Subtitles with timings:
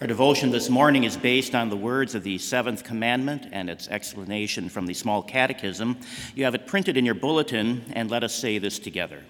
[0.00, 3.88] Our devotion this morning is based on the words of the seventh commandment and its
[3.88, 5.98] explanation from the small catechism.
[6.36, 9.24] You have it printed in your bulletin, and let us say this together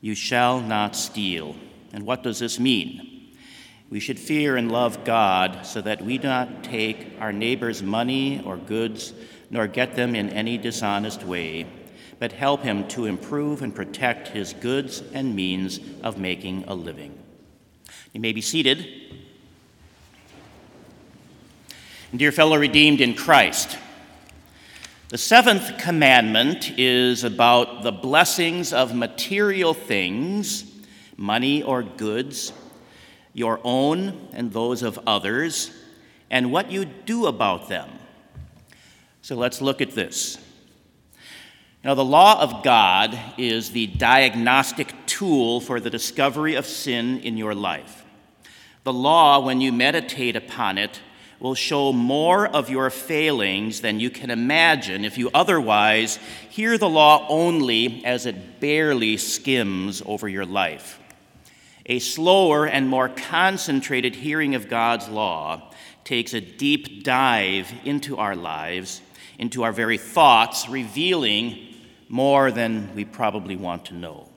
[0.00, 1.56] You shall not steal.
[1.92, 3.34] And what does this mean?
[3.90, 8.40] We should fear and love God so that we do not take our neighbor's money
[8.46, 9.12] or goods,
[9.50, 11.66] nor get them in any dishonest way,
[12.20, 17.18] but help him to improve and protect his goods and means of making a living.
[18.12, 19.19] You may be seated.
[22.14, 23.78] Dear fellow redeemed in Christ,
[25.10, 30.64] the seventh commandment is about the blessings of material things,
[31.16, 32.52] money or goods,
[33.32, 35.70] your own and those of others,
[36.32, 37.88] and what you do about them.
[39.22, 40.36] So let's look at this.
[41.84, 47.36] Now, the law of God is the diagnostic tool for the discovery of sin in
[47.36, 48.04] your life.
[48.82, 51.00] The law, when you meditate upon it,
[51.40, 56.18] will show more of your failings than you can imagine if you otherwise
[56.50, 61.00] hear the law only as it barely skims over your life.
[61.86, 65.72] A slower and more concentrated hearing of God's law
[66.04, 69.00] takes a deep dive into our lives,
[69.38, 71.74] into our very thoughts, revealing
[72.08, 74.28] more than we probably want to know.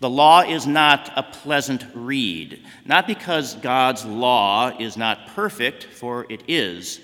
[0.00, 6.26] The law is not a pleasant read, not because God's law is not perfect, for
[6.28, 7.00] it is,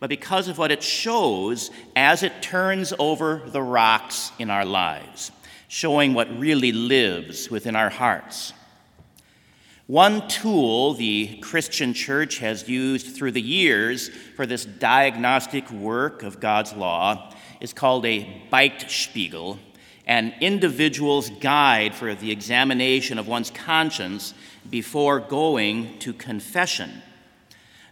[0.00, 5.30] but because of what it shows as it turns over the rocks in our lives,
[5.68, 8.52] showing what really lives within our hearts.
[9.86, 16.40] One tool the Christian church has used through the years for this diagnostic work of
[16.40, 19.58] God's law is called a Beichtspiegel,
[20.06, 24.34] an individual's guide for the examination of one's conscience
[24.68, 27.02] before going to confession.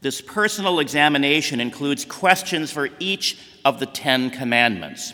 [0.00, 5.12] This personal examination includes questions for each of the Ten Commandments.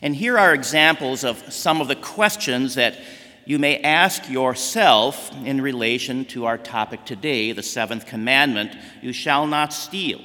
[0.00, 2.98] And here are examples of some of the questions that
[3.44, 9.46] you may ask yourself in relation to our topic today, the seventh commandment you shall
[9.46, 10.20] not steal.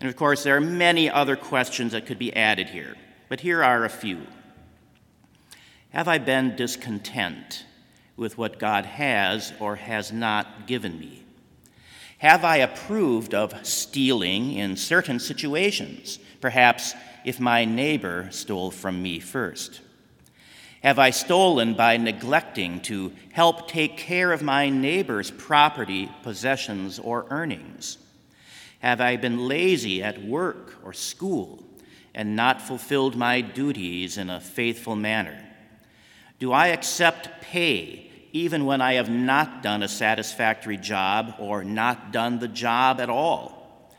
[0.00, 2.96] And of course, there are many other questions that could be added here,
[3.28, 4.26] but here are a few.
[5.92, 7.64] Have I been discontent
[8.16, 11.24] with what God has or has not given me?
[12.18, 19.18] Have I approved of stealing in certain situations, perhaps if my neighbor stole from me
[19.18, 19.80] first?
[20.84, 27.26] Have I stolen by neglecting to help take care of my neighbor's property, possessions, or
[27.30, 27.98] earnings?
[28.78, 31.64] Have I been lazy at work or school
[32.14, 35.49] and not fulfilled my duties in a faithful manner?
[36.40, 42.12] Do I accept pay even when I have not done a satisfactory job or not
[42.12, 43.92] done the job at all?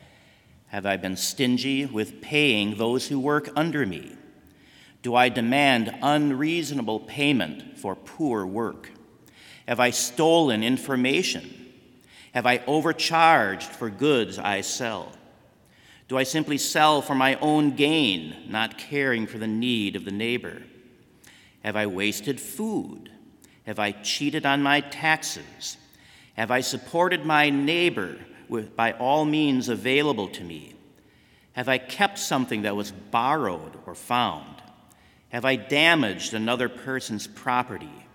[0.66, 4.16] Have I been stingy with paying those who work under me?
[5.02, 8.90] Do I demand unreasonable payment for poor work?
[9.68, 11.72] Have I stolen information?
[12.34, 15.12] Have I overcharged for goods I sell?
[16.08, 20.10] Do I simply sell for my own gain, not caring for the need of the
[20.10, 20.62] neighbor?
[21.62, 23.10] Have I wasted food?
[23.66, 25.76] Have I cheated on my taxes?
[26.34, 28.18] Have I supported my neighbor
[28.48, 30.74] with, by all means available to me?
[31.52, 34.62] Have I kept something that was borrowed or found?
[35.28, 38.06] Have I damaged another person's property?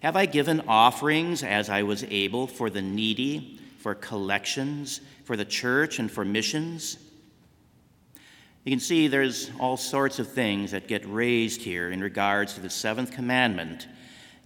[0.00, 5.44] Have I given offerings as I was able for the needy, for collections, for the
[5.44, 6.96] church, and for missions?
[8.64, 12.60] You can see there's all sorts of things that get raised here in regards to
[12.60, 13.88] the seventh commandment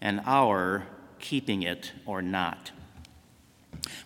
[0.00, 0.86] and our
[1.18, 2.70] keeping it or not.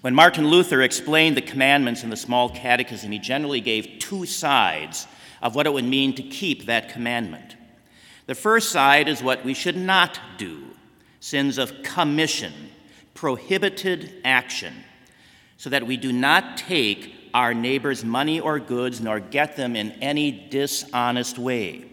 [0.00, 5.06] When Martin Luther explained the commandments in the small catechism, he generally gave two sides
[5.40, 7.56] of what it would mean to keep that commandment.
[8.26, 10.64] The first side is what we should not do
[11.20, 12.52] sins of commission,
[13.14, 14.72] prohibited action,
[15.56, 19.92] so that we do not take our neighbor's money or goods, nor get them in
[19.92, 21.84] any dishonest way.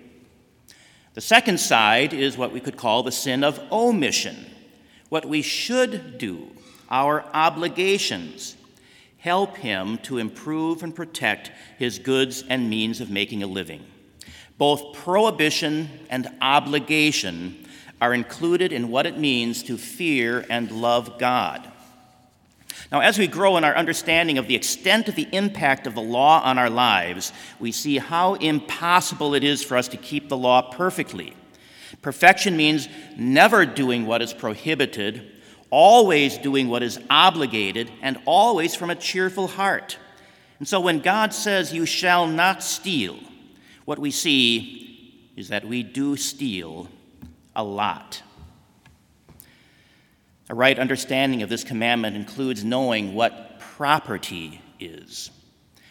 [1.14, 4.36] The second side is what we could call the sin of omission,
[5.10, 6.48] what we should do,
[6.90, 8.56] our obligations.
[9.18, 13.84] Help him to improve and protect his goods and means of making a living.
[14.58, 17.66] Both prohibition and obligation
[18.00, 21.72] are included in what it means to fear and love God.
[22.92, 26.02] Now, as we grow in our understanding of the extent of the impact of the
[26.02, 30.38] law on our lives, we see how impossible it is for us to keep the
[30.38, 31.34] law perfectly.
[32.02, 32.88] Perfection means
[33.18, 35.34] never doing what is prohibited
[35.70, 39.98] always doing what is obligated, and always from a cheerful heart.
[40.60, 43.20] And so when God says, You shall not steal,
[43.86, 46.88] what we see is that we do steal
[47.56, 48.22] a lot.
[50.50, 55.30] A right understanding of this commandment includes knowing what property is.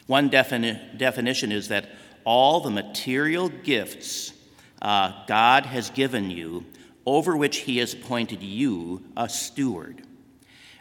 [0.07, 1.91] One defini- definition is that
[2.25, 4.33] all the material gifts
[4.81, 6.65] uh, God has given you,
[7.05, 10.03] over which He has appointed you a steward.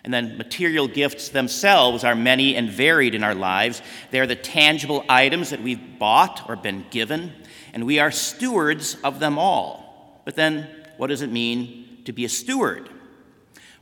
[0.03, 3.81] And then material gifts themselves are many and varied in our lives.
[4.11, 7.33] They're the tangible items that we've bought or been given,
[7.73, 10.21] and we are stewards of them all.
[10.23, 12.89] But then, what does it mean to be a steward?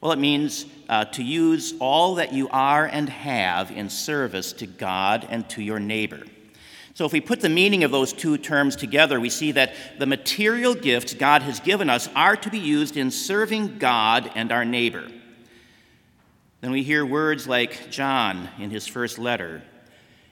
[0.03, 4.67] Well, it means uh, to use all that you are and have in service to
[4.67, 6.23] God and to your neighbor.
[6.93, 10.05] So, if we put the meaning of those two terms together, we see that the
[10.05, 14.65] material gifts God has given us are to be used in serving God and our
[14.65, 15.07] neighbor.
[16.59, 19.61] Then we hear words like John in his first letter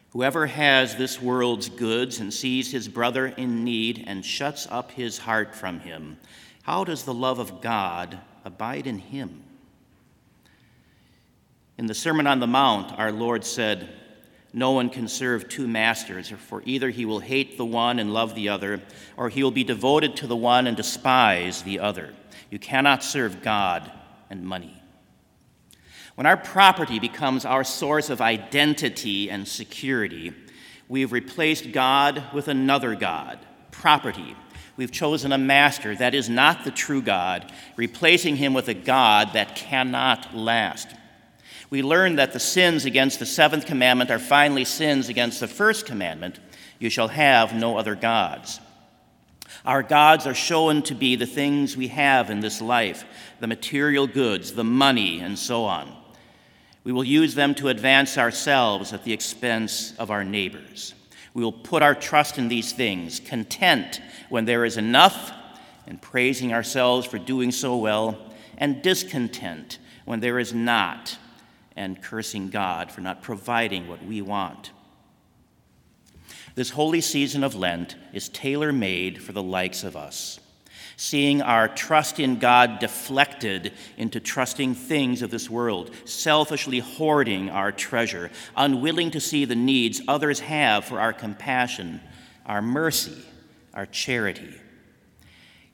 [0.10, 5.18] Whoever has this world's goods and sees his brother in need and shuts up his
[5.18, 6.18] heart from him,
[6.64, 9.44] how does the love of God abide in him?
[11.82, 13.90] In the Sermon on the Mount, our Lord said,
[14.54, 18.36] No one can serve two masters, for either he will hate the one and love
[18.36, 18.84] the other,
[19.18, 22.14] or he will be devoted to the one and despise the other.
[22.52, 23.92] You cannot serve God
[24.30, 24.80] and money.
[26.14, 30.36] When our property becomes our source of identity and security,
[30.88, 33.40] we've replaced God with another God,
[33.72, 34.36] property.
[34.78, 39.34] We've chosen a master that is not the true God, replacing him with a God
[39.34, 40.90] that cannot last
[41.72, 45.86] we learn that the sins against the seventh commandment are finally sins against the first
[45.86, 46.40] commandment
[46.80, 48.60] you shall have no other gods.
[49.66, 53.06] Our gods are shown to be the things we have in this life
[53.40, 55.96] the material goods, the money, and so on.
[56.84, 60.94] We will use them to advance ourselves at the expense of our neighbors.
[61.34, 65.32] We will put our trust in these things, content when there is enough,
[65.88, 68.18] and praising ourselves for doing so well,
[68.58, 71.18] and discontent when there is not,
[71.76, 74.72] and cursing God for not providing what we want.
[76.56, 80.40] This holy season of Lent is tailor made for the likes of us.
[80.98, 87.72] Seeing our trust in God deflected into trusting things of this world, selfishly hoarding our
[87.72, 92.02] treasure, unwilling to see the needs others have for our compassion,
[92.46, 93.18] our mercy,
[93.74, 94.54] our charity.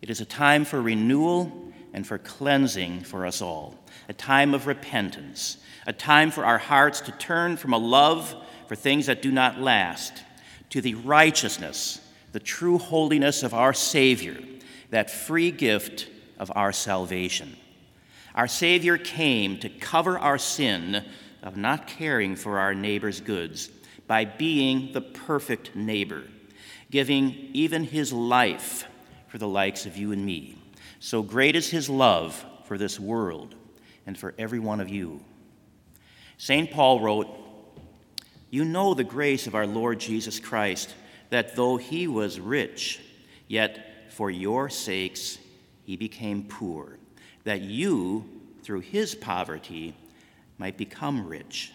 [0.02, 3.76] It is a time for renewal and for cleansing for us all,
[4.10, 8.36] a time of repentance, a time for our hearts to turn from a love
[8.68, 10.24] for things that do not last
[10.70, 12.02] to the righteousness,
[12.34, 14.38] the true holiness of our Savior,
[14.90, 17.56] that free gift of our salvation.
[18.36, 21.06] Our Savior came to cover our sin
[21.42, 23.70] of not caring for our neighbor's goods
[24.06, 26.24] by being the perfect neighbor,
[26.92, 28.88] giving even his life
[29.28, 30.57] for the likes of you and me.
[31.00, 33.56] So great is his love for this world
[34.06, 35.22] and for every one of you.
[36.38, 36.72] St.
[36.72, 37.28] Paul wrote,
[38.50, 40.94] You know the grace of our Lord Jesus Christ,
[41.30, 43.00] that though he was rich,
[43.48, 45.38] yet for your sakes
[45.84, 46.98] he became poor,
[47.44, 48.26] that you,
[48.64, 49.96] through his poverty,
[50.58, 51.72] might become rich.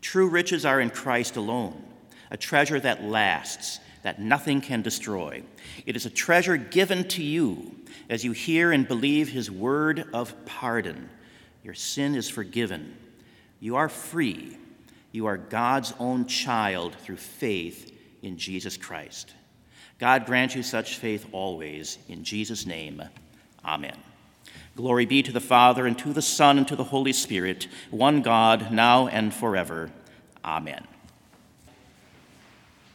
[0.00, 1.84] True riches are in Christ alone,
[2.30, 5.42] a treasure that lasts, that nothing can destroy.
[5.86, 7.74] It is a treasure given to you
[8.08, 11.10] as you hear and believe his word of pardon.
[11.62, 12.96] Your sin is forgiven
[13.60, 14.56] you are free.
[15.12, 19.34] You are God's own child through faith in Jesus Christ.
[19.98, 21.98] God grant you such faith always.
[22.08, 23.02] In Jesus' name,
[23.64, 23.96] amen.
[24.76, 28.22] Glory be to the Father, and to the Son, and to the Holy Spirit, one
[28.22, 29.90] God, now and forever.
[30.42, 30.86] Amen.